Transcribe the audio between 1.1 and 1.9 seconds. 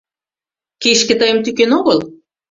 тыйым тӱкен